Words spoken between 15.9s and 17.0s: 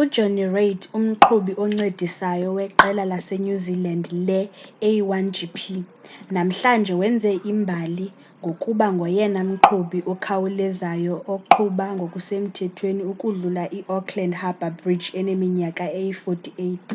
eyi-48